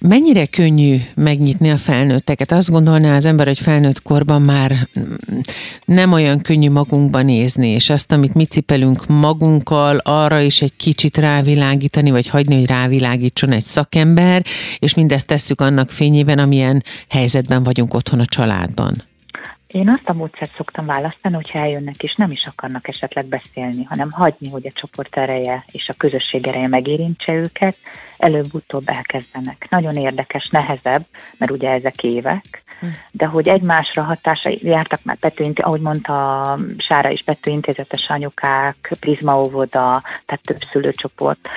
Mennyire 0.00 0.46
könnyű 0.46 0.96
megnyitni 1.14 1.70
a 1.70 1.76
felnőtteket? 1.76 2.52
Azt 2.52 2.70
gondolná 2.70 3.16
az 3.16 3.26
ember, 3.26 3.46
hogy 3.46 3.58
felnőtt 3.58 4.02
korban 4.02 4.42
már 4.42 4.72
nem 5.84 6.12
olyan 6.12 6.40
könnyű 6.40 6.70
magunkba 6.70 7.22
nézni, 7.22 7.68
és 7.68 7.90
azt, 7.90 8.12
amit 8.12 8.34
mi 8.34 8.44
cipelünk 8.44 9.06
magunkkal, 9.06 9.96
arra 9.96 10.40
is 10.40 10.62
egy 10.62 10.76
kicsit 10.76 11.16
rávilágítani, 11.16 12.10
vagy 12.10 12.28
hagyni, 12.28 12.54
hogy 12.54 12.66
rávilágítson 12.66 13.52
egy 13.52 13.62
szakember, 13.62 14.42
és 14.78 14.94
mindezt 14.94 15.26
tesszük 15.26 15.60
annak 15.60 15.90
fényében, 15.90 16.38
amilyen 16.38 16.82
helyzetben 17.08 17.62
vagyunk 17.62 17.94
otthon 17.94 18.20
a 18.20 18.26
családban. 18.26 19.02
Én 19.66 19.88
azt 19.88 20.08
a 20.08 20.12
módszert 20.12 20.54
szoktam 20.56 20.86
választani, 20.86 21.34
hogyha 21.34 21.58
eljönnek 21.58 22.02
és 22.02 22.14
nem 22.14 22.30
is 22.30 22.42
akarnak 22.46 22.88
esetleg 22.88 23.26
beszélni, 23.26 23.84
hanem 23.84 24.10
hagyni, 24.10 24.48
hogy 24.48 24.66
a 24.66 24.72
csoport 24.74 25.16
ereje 25.16 25.64
és 25.72 25.88
a 25.88 25.94
közösség 25.96 26.46
ereje 26.46 26.68
megérintse 26.68 27.32
őket, 27.32 27.76
előbb-utóbb 28.18 28.88
elkezdenek. 28.88 29.66
Nagyon 29.70 29.94
érdekes, 29.94 30.48
nehezebb, 30.48 31.04
mert 31.38 31.50
ugye 31.50 31.70
ezek 31.70 32.02
évek, 32.02 32.62
hm. 32.80 32.86
de 33.10 33.26
hogy 33.26 33.48
egymásra 33.48 34.02
hatása 34.02 34.50
jártak 34.62 35.00
már 35.04 35.16
Petőinti, 35.16 35.62
ahogy 35.62 35.80
mondta 35.80 36.58
Sára 36.78 37.10
is, 37.10 37.22
Petőintézetes 37.24 38.08
anyukák, 38.08 38.94
Prizma 39.00 39.40
óvoda, 39.40 40.02
tehát 40.26 40.42
több 40.42 40.62
szülőcsoport, 40.72 41.48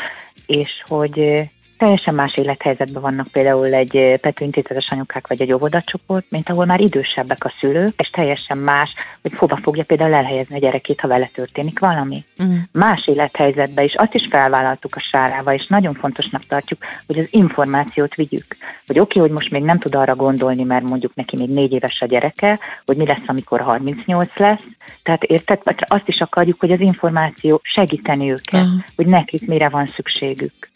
és 0.45 0.83
hogy 0.87 1.49
teljesen 1.79 2.15
más 2.15 2.35
élethelyzetben 2.35 3.01
vannak 3.01 3.27
például 3.27 3.73
egy 3.73 4.17
petőintézetes 4.21 4.91
anyukák 4.91 5.27
vagy 5.27 5.41
egy 5.41 5.53
óvodacsoport, 5.53 6.25
mint 6.29 6.49
ahol 6.49 6.65
már 6.65 6.79
idősebbek 6.79 7.45
a 7.45 7.53
szülők, 7.59 7.93
és 7.97 8.09
teljesen 8.09 8.57
más, 8.57 8.93
hogy 9.21 9.33
hova 9.35 9.59
fogja 9.61 9.83
például 9.83 10.13
elhelyezni 10.13 10.55
a 10.55 10.59
gyerekét, 10.59 10.99
ha 10.99 11.07
vele 11.07 11.29
történik 11.33 11.79
valami. 11.79 12.25
Mm. 12.43 12.55
Más 12.71 13.07
élethelyzetben 13.07 13.85
is, 13.85 13.95
azt 13.95 14.13
is 14.13 14.27
felvállaltuk 14.29 14.95
a 14.95 14.99
sárával, 14.99 15.53
és 15.53 15.67
nagyon 15.67 15.93
fontosnak 15.93 16.45
tartjuk, 16.45 16.79
hogy 17.07 17.19
az 17.19 17.27
információt 17.29 18.15
vigyük. 18.15 18.45
Hogy 18.87 18.99
oké, 18.99 19.17
okay, 19.17 19.21
hogy 19.21 19.31
most 19.31 19.51
még 19.51 19.63
nem 19.63 19.79
tud 19.79 19.95
arra 19.95 20.15
gondolni, 20.15 20.63
mert 20.63 20.89
mondjuk 20.89 21.15
neki 21.15 21.37
még 21.37 21.49
négy 21.49 21.71
éves 21.71 22.01
a 22.01 22.05
gyereke, 22.05 22.59
hogy 22.85 22.97
mi 22.97 23.05
lesz, 23.05 23.27
amikor 23.27 23.61
38 23.61 24.37
lesz. 24.37 24.63
Tehát 25.03 25.23
érted? 25.23 25.61
Azt 25.87 26.07
is 26.07 26.19
akarjuk, 26.19 26.59
hogy 26.59 26.71
az 26.71 26.79
információ 26.79 27.59
segíteni 27.63 28.31
őket, 28.31 28.61
uh-huh. 28.61 28.83
hogy 28.95 29.05
nekik 29.05 29.47
mire 29.47 29.69
van 29.69 29.87
szükségük. 29.87 30.69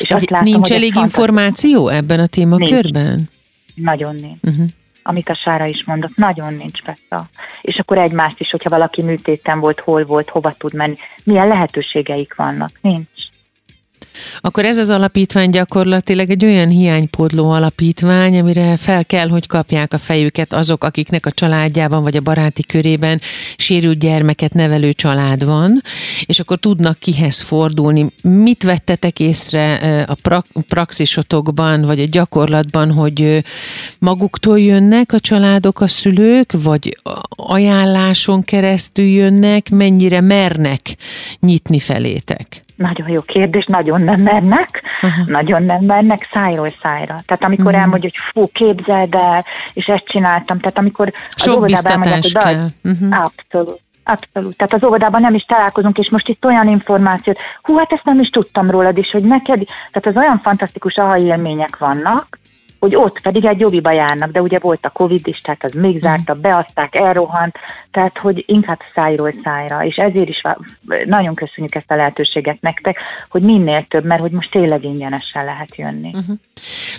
És 0.00 0.10
azt 0.10 0.30
látom, 0.30 0.52
nincs 0.52 0.72
elég 0.72 0.96
információ 0.96 1.88
ebben 1.88 2.20
a 2.20 2.26
témakörben? 2.26 3.14
Nincs. 3.14 3.28
Nagyon 3.74 4.14
nincs. 4.14 4.38
Uh-huh. 4.42 4.66
Amit 5.02 5.28
a 5.28 5.34
Sára 5.34 5.66
is 5.66 5.84
mondott, 5.84 6.16
nagyon 6.16 6.54
nincs 6.54 6.82
persze. 6.82 7.28
És 7.62 7.78
akkor 7.78 7.98
egymást 7.98 8.40
is, 8.40 8.50
hogyha 8.50 8.70
valaki 8.70 9.02
műtéten 9.02 9.60
volt, 9.60 9.80
hol 9.80 10.04
volt, 10.04 10.28
hova 10.28 10.54
tud 10.58 10.74
menni, 10.74 10.96
milyen 11.24 11.48
lehetőségeik 11.48 12.34
vannak, 12.34 12.70
nincs. 12.80 13.29
Akkor 14.40 14.64
ez 14.64 14.78
az 14.78 14.90
alapítvány 14.90 15.50
gyakorlatilag 15.50 16.30
egy 16.30 16.44
olyan 16.44 16.68
hiánypótló 16.68 17.50
alapítvány, 17.50 18.38
amire 18.38 18.76
fel 18.76 19.04
kell, 19.04 19.28
hogy 19.28 19.46
kapják 19.46 19.92
a 19.92 19.98
fejüket 19.98 20.52
azok, 20.52 20.84
akiknek 20.84 21.26
a 21.26 21.30
családjában 21.30 22.02
vagy 22.02 22.16
a 22.16 22.20
baráti 22.20 22.62
körében 22.62 23.20
sérült 23.56 23.98
gyermeket 23.98 24.54
nevelő 24.54 24.92
család 24.92 25.44
van, 25.44 25.82
és 26.24 26.40
akkor 26.40 26.56
tudnak 26.56 26.98
kihez 26.98 27.40
fordulni. 27.40 28.06
Mit 28.22 28.62
vettetek 28.62 29.20
észre 29.20 29.74
a 30.02 30.14
pra- 30.22 30.46
praxisotokban, 30.68 31.82
vagy 31.82 32.00
a 32.00 32.06
gyakorlatban, 32.10 32.92
hogy 32.92 33.44
maguktól 33.98 34.60
jönnek 34.60 35.12
a 35.12 35.20
családok, 35.20 35.80
a 35.80 35.88
szülők, 35.88 36.52
vagy 36.62 36.96
ajánláson 37.28 38.42
keresztül 38.42 39.04
jönnek, 39.04 39.70
mennyire 39.70 40.20
mernek 40.20 40.96
nyitni 41.40 41.78
felétek? 41.78 42.64
Nagyon 42.80 43.08
jó 43.08 43.20
kérdés, 43.20 43.64
nagyon 43.64 44.00
nem 44.00 44.20
mernek, 44.22 44.82
uh-huh. 45.02 45.26
nagyon 45.26 45.62
nem 45.62 45.84
mernek 45.84 46.28
szájról 46.32 46.68
szájra. 46.82 47.14
Tehát 47.26 47.44
amikor 47.44 47.64
uh-huh. 47.64 47.80
elmondja, 47.80 48.10
hogy 48.12 48.32
fú, 48.32 48.50
képzeld 48.52 49.14
el, 49.14 49.44
és 49.72 49.86
ezt 49.86 50.04
csináltam, 50.04 50.58
tehát 50.58 50.78
amikor 50.78 51.12
Sok 51.34 51.52
az 51.52 51.56
óvodában 51.56 51.90
elmondják, 51.90 52.22
hogy 52.22 52.42
kell. 52.42 52.92
Uh-huh. 52.92 53.24
abszolút. 53.24 53.80
Abszolút. 54.04 54.56
Tehát 54.56 54.74
az 54.74 54.84
óvodában 54.84 55.20
nem 55.20 55.34
is 55.34 55.44
találkozunk, 55.44 55.98
és 55.98 56.10
most 56.10 56.28
itt 56.28 56.44
olyan 56.44 56.68
információt, 56.68 57.38
hú, 57.62 57.76
hát 57.76 57.92
ezt 57.92 58.04
nem 58.04 58.18
is 58.18 58.28
tudtam 58.28 58.70
rólad 58.70 58.98
is, 58.98 59.10
hogy 59.10 59.24
neked, 59.24 59.62
tehát 59.66 60.16
az 60.16 60.16
olyan 60.16 60.40
fantasztikus 60.42 60.96
aha 60.96 61.18
élmények 61.18 61.78
vannak, 61.78 62.38
hogy 62.80 62.94
ott 62.94 63.20
pedig 63.20 63.44
egy 63.44 63.60
jobbiba 63.60 63.90
járnak, 63.90 64.30
de 64.30 64.40
ugye 64.40 64.58
volt 64.58 64.84
a 64.84 64.90
Covid 64.90 65.26
is, 65.26 65.40
tehát 65.40 65.64
az 65.64 65.72
még 65.72 66.00
zárta, 66.00 66.32
mhm. 66.32 66.42
beadták, 66.42 66.94
elrohant, 66.94 67.56
tehát 67.90 68.18
hogy 68.18 68.44
inkább 68.46 68.80
szájról 68.94 69.34
szájra, 69.44 69.84
és 69.84 69.96
ezért 69.96 70.28
is 70.28 70.42
nagyon 71.04 71.34
köszönjük 71.34 71.74
ezt 71.74 71.90
a 71.90 71.96
lehetőséget 71.96 72.60
nektek, 72.60 72.96
hogy 73.28 73.42
minél 73.42 73.84
több, 73.88 74.04
mert 74.04 74.20
hogy 74.20 74.30
most 74.30 74.50
tényleg 74.50 74.84
ingyenesen 74.84 75.44
lehet 75.44 75.76
jönni. 75.76 76.10
Uh-huh. 76.14 76.36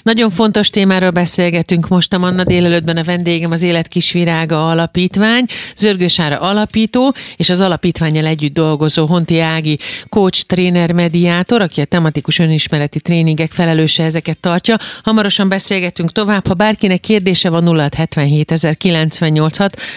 Nagyon 0.03 0.29
fontos 0.29 0.69
témáról 0.69 1.09
beszélgetünk 1.09 1.87
most 1.87 2.13
a 2.13 2.17
Manna 2.17 2.43
délelőttben 2.43 2.97
a 2.97 3.03
vendégem 3.03 3.51
az 3.51 3.63
Élet 3.63 3.87
Kisvirága 3.87 4.69
Alapítvány, 4.69 5.45
Zörgősára 5.75 6.39
alapító, 6.39 7.13
és 7.35 7.49
az 7.49 7.61
alapítványjal 7.61 8.25
együtt 8.25 8.53
dolgozó 8.53 9.05
Honti 9.05 9.39
Ági 9.39 9.77
coach, 10.09 10.45
tréner, 10.45 10.91
mediátor, 10.91 11.61
aki 11.61 11.81
a 11.81 11.85
tematikus 11.85 12.39
önismereti 12.39 13.01
tréningek 13.01 13.51
felelőse 13.51 14.03
ezeket 14.03 14.37
tartja. 14.37 14.75
Hamarosan 15.03 15.49
beszél 15.49 15.70
beszélgetünk 15.71 16.11
tovább. 16.11 16.47
Ha 16.47 16.53
bárkinek 16.53 16.99
kérdése 16.99 17.49
van 17.49 17.63
0677 17.63 19.19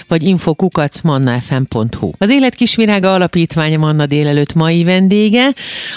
vagy 0.08 0.22
infokukacmannafm.hu. 0.22 2.10
Az 2.18 2.30
Élet 2.30 2.54
Kisvirága 2.54 3.14
Alapítványa 3.14 3.78
Manna 3.78 4.06
délelőtt 4.06 4.54
mai 4.54 4.84
vendége, 4.84 5.54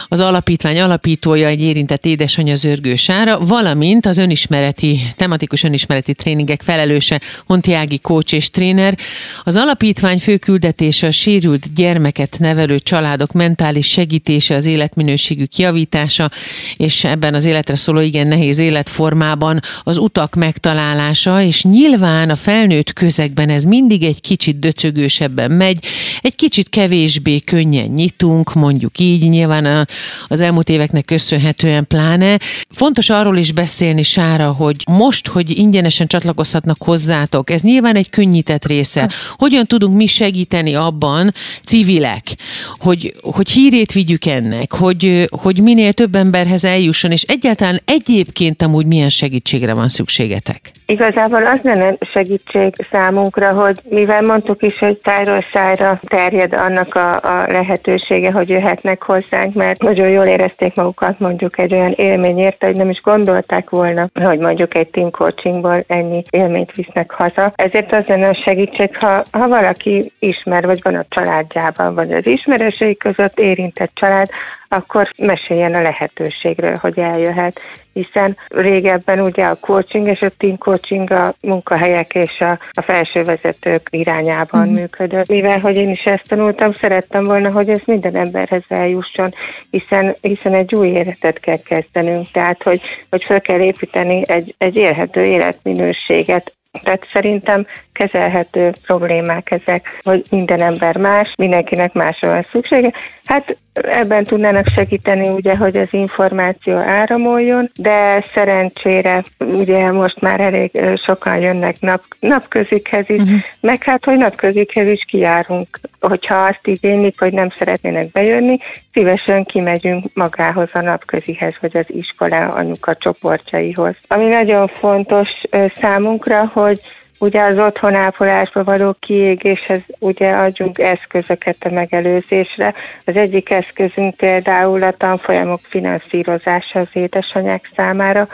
az 0.07 0.22
alapítvány 0.22 0.79
alapítója 0.79 1.48
egy 1.48 1.62
érintett 1.62 2.05
édesanyja 2.05 2.55
Zörgő 2.55 2.96
Sára, 2.96 3.39
valamint 3.39 4.05
az 4.05 4.17
önismereti, 4.17 5.00
tematikus 5.15 5.63
önismereti 5.63 6.13
tréningek 6.13 6.62
felelőse 6.62 7.22
Honti 7.46 7.74
Ági 7.74 8.00
coach 8.00 8.34
és 8.34 8.50
tréner. 8.50 8.98
Az 9.43 9.55
alapítvány 9.55 10.19
fő 10.19 10.38
küldetése 10.38 11.07
a 11.07 11.12
sérült 11.12 11.74
gyermeket 11.75 12.36
nevelő 12.39 12.79
családok 12.79 13.31
mentális 13.31 13.88
segítése, 13.88 14.55
az 14.55 14.65
életminőségük 14.65 15.55
javítása, 15.55 16.31
és 16.75 17.03
ebben 17.03 17.34
az 17.34 17.46
életre 17.46 17.75
szóló 17.75 18.00
igen 18.00 18.27
nehéz 18.27 18.60
életformában 18.60 19.65
az 19.84 19.98
utak 19.98 20.36
megtalálása, 20.36 21.42
és 21.42 21.64
nyilván 21.64 22.30
a 22.30 22.36
felnőtt 22.36 22.94
közegben 22.94 23.50
ez 23.50 23.64
mindig 23.64 24.04
egy 24.04 24.22
kicsit 24.22 24.60
döcögősebben 24.60 25.52
megy, 25.52 25.86
egy 26.22 26.36
kicsit 26.36 26.70
kevésbé 26.70 27.40
könnyen 27.40 27.88
nyitunk, 27.88 28.54
mondjuk 28.54 29.00
így, 29.00 29.30
nyilván 29.30 29.66
a, 29.66 29.86
az 30.28 30.42
elmúlt 30.42 30.70
éveknek 30.70 31.06
köszönhetően 31.06 31.88
pláne. 31.88 32.40
Fontos 32.70 33.10
arról 33.10 33.38
is 33.38 33.52
beszélni, 33.52 34.04
Sára, 34.04 34.52
hogy 34.52 34.76
most, 34.90 35.28
hogy 35.28 35.58
ingyenesen 35.58 36.08
csatlakozhatnak 36.08 36.84
hozzátok, 36.84 37.50
ez 37.50 37.62
nyilván 37.62 37.96
egy 37.96 38.10
könnyített 38.10 38.66
része. 38.66 39.12
Hogyan 39.32 39.66
tudunk 39.66 39.98
mi 39.98 40.06
segíteni 40.06 40.74
abban, 40.74 41.34
civilek, 41.64 42.36
hogy, 42.78 43.14
hogy 43.22 43.50
hírét 43.50 43.92
vigyük 43.92 44.26
ennek, 44.26 44.74
hogy, 44.74 45.28
hogy 45.32 45.62
minél 45.62 45.94
több 45.94 46.16
emberhez 46.16 46.64
eljusson, 46.64 47.12
és 47.12 47.22
egyáltalán 47.22 47.82
egyébként 47.86 48.62
amúgy 48.62 48.86
milyen 48.86 49.10
segítségre 49.58 49.74
van 49.74 49.90
szükségetek? 49.90 50.60
Igazából 50.86 51.46
az 51.46 51.60
lenne 51.64 51.96
segítség 52.12 52.74
számunkra, 52.92 53.54
hogy 53.54 53.80
mivel 53.90 54.22
mondtuk 54.22 54.64
is, 54.64 54.80
hogy 54.80 54.98
tájról 54.98 55.46
szájra 55.54 56.00
terjed 56.08 56.54
annak 56.54 56.96
a, 56.96 57.16
a 57.16 57.46
lehetősége, 57.48 58.32
hogy 58.32 58.50
jöhetnek 58.50 59.04
hozzánk, 59.04 59.54
mert 59.54 59.82
nagyon 59.82 60.10
jól 60.10 60.26
érezték 60.26 60.76
magukat 60.76 61.20
mondjuk 61.20 61.60
egy 61.60 61.74
olyan 61.74 61.92
élmény 61.92 62.38
érte, 62.38 62.66
hogy 62.66 62.76
nem 62.76 62.90
is 62.90 63.02
gondolták 63.02 63.70
volna, 63.70 64.10
hogy 64.14 64.40
mondjuk 64.40 64.76
egy 64.76 64.88
team 64.88 65.12
coachingból 65.12 65.84
ennyi 65.88 66.24
élményt 66.30 66.72
visznek 66.76 67.12
haza. 67.12 67.54
Ezért 67.56 67.94
az 67.94 68.06
lenne 68.06 68.30
a 68.30 68.42
segítség, 68.44 68.98
ha, 68.98 69.24
ha 69.32 69.48
valaki 69.48 70.12
ismer, 70.20 70.66
vagy 70.66 70.80
van 70.84 70.96
a 70.96 71.06
családjában, 71.10 71.96
vagy 71.96 72.14
az 72.14 72.28
ismerősei 72.28 72.98
között 72.98 73.40
érintett 73.40 73.92
család, 73.94 74.30
akkor 74.68 75.10
meséljen 75.18 75.74
a 75.74 75.82
lehetőségről, 75.82 76.76
hogy 76.76 77.00
eljöhet. 77.00 77.62
Hiszen 77.94 78.38
régebben 78.48 79.20
ugye 79.20 79.46
a 79.46 79.56
coaching 79.56 80.08
és 80.08 80.20
a 80.20 80.30
team 80.38 80.58
coaching 80.58 81.12
a 81.12 81.34
munkahelyek 81.42 82.16
és 82.16 82.40
a, 82.40 82.60
a 82.72 82.82
felsővezetők 82.82 83.88
irányában 83.90 84.68
mm. 84.68 84.74
működött. 84.74 85.28
Mivel, 85.28 85.60
hogy 85.60 85.78
én 85.78 85.90
is 85.90 86.04
ezt 86.04 86.28
tanultam, 86.28 86.74
szerettem 86.74 87.24
volna, 87.24 87.52
hogy 87.52 87.70
ez 87.70 87.82
minden 87.86 88.16
emberhez 88.16 88.64
eljusson, 88.68 89.34
hiszen, 89.70 90.16
hiszen 90.22 90.54
egy 90.54 90.76
új 90.76 90.88
életet 90.88 91.40
kell 91.40 91.62
kezdenünk, 91.62 92.32
tehát 92.32 92.64
hogy, 92.64 92.82
hogy 93.10 93.24
fel 93.24 93.42
kell 93.42 93.60
építeni 93.60 94.22
egy, 94.28 94.56
egy 94.58 94.78
élhető 94.78 95.24
életminőséget 95.24 96.56
tehát 96.84 97.08
szerintem 97.14 97.68
kezelhető 97.98 98.72
problémák 98.86 99.51
ezek, 99.51 100.00
hogy 100.01 100.24
minden 100.30 100.62
ember 100.62 100.98
más, 100.98 101.34
mindenkinek 101.38 101.94
másra 101.94 102.30
van 102.30 102.48
szüksége. 102.51 102.92
Hát 103.25 103.58
ebben 103.74 104.24
tudnának 104.24 104.68
segíteni 104.75 105.27
ugye, 105.27 105.56
hogy 105.56 105.75
az 105.75 105.88
információ 105.92 106.75
áramoljon, 106.75 107.72
de 107.75 108.24
szerencsére 108.34 109.24
ugye 109.38 109.92
most 109.92 110.22
már 110.22 110.39
elég 110.39 110.72
sokan 111.06 111.38
jönnek 111.39 111.80
nap, 111.80 112.04
napközikhez 112.20 113.10
is, 113.10 113.22
uh-huh. 113.22 113.39
meg 113.60 113.84
hát, 113.84 114.06
hogy 114.06 114.18
napközikhez 114.18 114.88
is 114.88 115.06
kijárunk. 115.08 115.80
Hogyha 116.00 116.36
azt 116.36 116.68
igénylik, 116.68 117.20
hogy 117.20 117.34
nem 117.34 117.50
szeretnének 117.50 118.12
bejönni, 118.12 118.58
szívesen 118.94 119.44
kimegyünk 119.44 120.06
magához 120.13 120.70
a 120.74 120.82
napközihez, 120.82 121.54
vagy 121.62 121.77
az 121.77 121.86
iskola 121.88 122.54
anyuka 122.54 122.96
csoportjaihoz. 122.96 123.96
Ami 124.08 124.27
nagyon 124.27 124.68
fontos 124.68 125.30
számunkra, 125.75 126.51
hogy 126.54 126.80
Ugye 127.20 127.42
az 127.42 127.58
otthonápolásba 127.58 128.64
való 128.64 128.96
kiégéshez 129.00 129.82
ugye 130.00 130.32
adjunk 130.32 130.80
eszközöket 130.80 131.58
a 131.60 131.70
megelőzésre. 131.70 132.74
Az 133.06 133.16
egyik 133.16 133.50
eszközünk 133.50 134.16
például 134.16 134.84
a 134.84 134.98
tanfolyamok 134.98 135.60
finanszírozása 135.70 136.80
az 136.80 136.88
édesanyák 136.94 137.70
számára. 137.76 138.28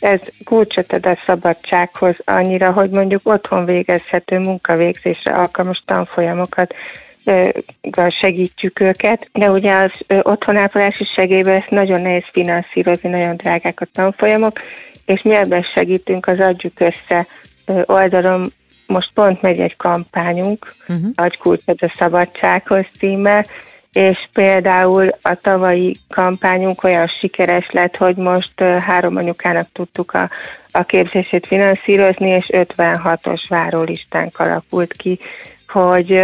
Ez 0.00 0.20
kulcsot 0.44 0.92
ad 0.92 1.06
a 1.06 1.18
szabadsághoz 1.26 2.14
annyira, 2.24 2.72
hogy 2.72 2.90
mondjuk 2.90 3.20
otthon 3.24 3.64
végezhető 3.64 4.38
munkavégzésre 4.38 5.32
alkalmas 5.32 5.82
tanfolyamokat 5.86 6.74
segítjük 8.20 8.80
őket, 8.80 9.28
de 9.32 9.50
ugye 9.50 9.74
az 9.74 9.90
otthonápolási 10.22 11.04
segélybe 11.04 11.52
ezt 11.52 11.70
nagyon 11.70 12.00
nehéz 12.00 12.24
finanszírozni, 12.32 13.08
nagyon 13.08 13.36
drágák 13.36 13.80
a 13.80 13.86
tanfolyamok, 13.92 14.60
és 15.06 15.22
mi 15.22 15.34
ebben 15.34 15.62
segítünk, 15.62 16.26
az 16.26 16.40
adjuk 16.40 16.80
össze 16.80 17.26
oldalon 17.84 18.52
most 18.86 19.10
pont 19.14 19.42
megy 19.42 19.60
egy 19.60 19.76
kampányunk, 19.76 20.74
uh-huh. 20.88 21.10
Adj 21.14 21.36
kulcsot 21.36 21.82
a 21.82 21.92
szabadsághoz 21.98 22.84
címmel, 22.98 23.44
és 23.92 24.28
például 24.32 25.08
a 25.22 25.34
tavalyi 25.34 25.96
kampányunk 26.08 26.84
olyan 26.84 27.06
sikeres 27.06 27.70
lett, 27.70 27.96
hogy 27.96 28.16
most 28.16 28.60
három 28.60 29.16
anyukának 29.16 29.68
tudtuk 29.72 30.12
a, 30.12 30.30
a 30.70 30.82
képzését 30.82 31.46
finanszírozni, 31.46 32.28
és 32.28 32.48
56-os 32.52 33.42
várólistánk 33.48 34.38
alakult 34.38 34.92
ki, 34.92 35.18
hogy 35.68 36.22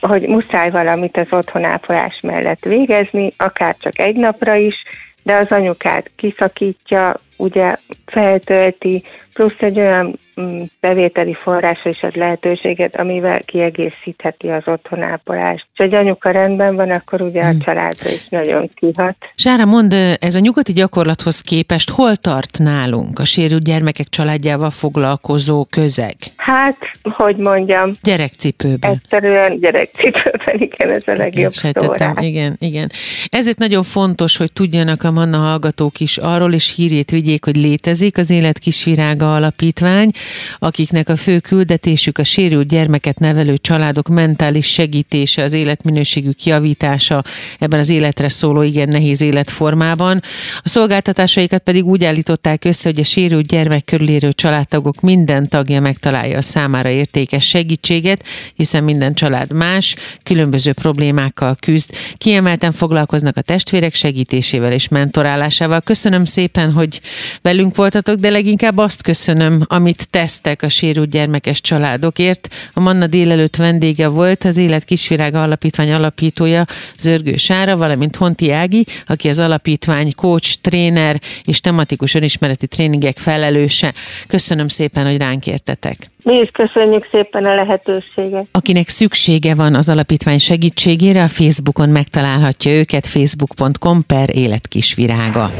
hogy 0.00 0.28
muszáj 0.28 0.70
valamit 0.70 1.16
az 1.16 1.26
otthonápolás 1.30 2.20
mellett 2.22 2.64
végezni, 2.64 3.32
akár 3.36 3.76
csak 3.78 3.98
egy 3.98 4.16
napra 4.16 4.54
is, 4.54 4.74
de 5.22 5.36
az 5.36 5.50
anyukát 5.50 6.10
kiszakítja, 6.16 7.20
ugye 7.36 7.76
feltölti, 8.06 9.02
plusz 9.34 9.58
egy 9.58 9.78
olyan 9.78 10.18
mm, 10.40 10.62
bevételi 10.80 11.36
forrásra 11.40 11.90
is 11.90 12.02
ad 12.02 12.16
lehetőséget, 12.16 12.96
amivel 12.96 13.40
kiegészítheti 13.40 14.48
az 14.48 14.62
otthonápolást. 14.64 15.66
És 15.72 15.78
egy 15.78 15.94
anyuka 15.94 16.30
rendben 16.30 16.76
van, 16.76 16.90
akkor 16.90 17.20
ugye 17.20 17.40
a 17.40 17.48
hmm. 17.48 17.58
családra 17.58 18.10
is 18.10 18.28
nagyon 18.28 18.70
kihat. 18.74 19.16
Sára, 19.34 19.64
mond, 19.64 19.92
ez 20.18 20.34
a 20.34 20.40
nyugati 20.40 20.72
gyakorlathoz 20.72 21.40
képest 21.40 21.90
hol 21.90 22.16
tart 22.16 22.58
nálunk 22.58 23.18
a 23.18 23.24
sérült 23.24 23.64
gyermekek 23.64 24.08
családjával 24.08 24.70
foglalkozó 24.70 25.64
közeg? 25.64 26.14
Hát, 26.36 26.76
hogy 27.02 27.36
mondjam. 27.36 27.92
Gyerekcipőben. 28.02 28.90
Egyszerűen 28.90 29.58
gyerekcipőben, 29.60 30.58
igen, 30.58 30.90
ez 30.90 31.02
a 31.06 31.14
legjobb 31.14 31.52
igen, 31.80 32.16
igen, 32.18 32.56
igen. 32.58 32.90
Ezért 33.28 33.58
nagyon 33.58 33.82
fontos, 33.82 34.36
hogy 34.36 34.52
tudjanak 34.52 35.02
a 35.02 35.10
Manna 35.10 35.38
hallgatók 35.38 36.00
is 36.00 36.18
arról, 36.18 36.52
és 36.52 36.74
hírét 36.74 37.10
vigyék, 37.24 37.44
hogy 37.44 37.56
létezik 37.56 38.18
az 38.18 38.30
Élet 38.30 38.58
Kisvirága 38.58 39.34
Alapítvány, 39.34 40.10
akiknek 40.58 41.08
a 41.08 41.16
fő 41.16 41.38
küldetésük 41.38 42.18
a 42.18 42.24
sérült 42.24 42.68
gyermeket 42.68 43.18
nevelő 43.18 43.56
családok 43.56 44.08
mentális 44.08 44.66
segítése, 44.66 45.42
az 45.42 45.52
életminőségük 45.52 46.44
javítása 46.44 47.24
ebben 47.58 47.78
az 47.78 47.90
életre 47.90 48.28
szóló 48.28 48.62
igen 48.62 48.88
nehéz 48.88 49.20
életformában. 49.20 50.22
A 50.62 50.68
szolgáltatásaikat 50.68 51.62
pedig 51.62 51.84
úgy 51.84 52.04
állították 52.04 52.64
össze, 52.64 52.88
hogy 52.88 53.00
a 53.00 53.04
sérült 53.04 53.46
gyermek 53.46 53.84
körülérő 53.84 54.32
családtagok 54.32 55.00
minden 55.00 55.48
tagja 55.48 55.80
megtalálja 55.80 56.38
a 56.38 56.42
számára 56.42 56.88
értékes 56.88 57.48
segítséget, 57.48 58.24
hiszen 58.54 58.84
minden 58.84 59.14
család 59.14 59.52
más, 59.52 59.96
különböző 60.22 60.72
problémákkal 60.72 61.56
küzd. 61.60 61.90
Kiemelten 62.16 62.72
foglalkoznak 62.72 63.36
a 63.36 63.42
testvérek 63.42 63.94
segítésével 63.94 64.72
és 64.72 64.88
mentorálásával. 64.88 65.80
Köszönöm 65.80 66.24
szépen, 66.24 66.72
hogy 66.72 67.00
velünk 67.42 67.76
voltatok, 67.76 68.16
de 68.16 68.30
leginkább 68.30 68.78
azt 68.78 69.02
köszönöm, 69.02 69.62
amit 69.66 70.08
tesztek 70.10 70.62
a 70.62 70.68
sérült 70.68 71.10
gyermekes 71.10 71.60
családokért. 71.60 72.54
A 72.72 72.80
Manna 72.80 73.06
délelőtt 73.06 73.56
vendége 73.56 74.08
volt 74.08 74.44
az 74.44 74.56
Élet 74.56 74.84
Kisvirága 74.84 75.42
Alapítvány 75.42 75.92
alapítója 75.92 76.66
Zörgő 76.98 77.36
Sára, 77.36 77.76
valamint 77.76 78.16
Honti 78.16 78.50
Ági, 78.50 78.86
aki 79.06 79.28
az 79.28 79.38
alapítvány 79.38 80.12
coach, 80.14 80.54
tréner 80.60 81.20
és 81.44 81.60
tematikus 81.60 82.14
önismereti 82.14 82.66
tréningek 82.66 83.18
felelőse. 83.18 83.94
Köszönöm 84.26 84.68
szépen, 84.68 85.06
hogy 85.06 85.16
ránk 85.16 85.46
értetek. 85.46 86.12
Mi 86.24 86.38
is 86.38 86.48
köszönjük 86.52 87.08
szépen 87.10 87.44
a 87.44 87.54
lehetőséget. 87.54 88.46
Akinek 88.52 88.88
szüksége 88.88 89.54
van 89.54 89.74
az 89.74 89.88
alapítvány 89.88 90.38
segítségére, 90.38 91.22
a 91.22 91.28
Facebookon 91.28 91.88
megtalálhatja 91.88 92.72
őket 92.72 93.06
facebook.com 93.06 94.06
per 94.06 94.36
életkisvirága. 94.36 95.50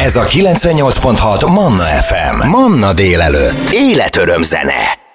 Ez 0.00 0.16
a 0.16 0.24
98.6 0.24 1.52
Manna 1.54 1.84
FM. 1.84 2.48
Manna 2.48 2.92
délelőtt. 2.92 3.70
Életöröm 3.72 4.42
zene. 4.42 5.07